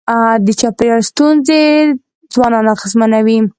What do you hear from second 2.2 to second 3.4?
ځوانان اغېزمنوي.